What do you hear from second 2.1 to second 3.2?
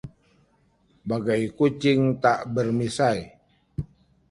tak bermisai